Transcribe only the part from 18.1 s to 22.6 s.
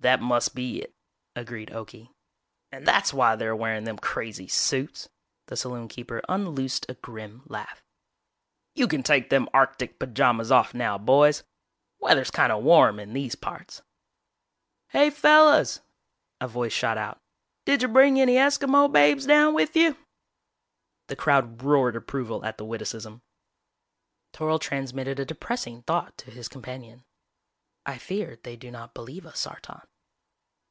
any Eskimo babes down with you?" The crowd roared approval at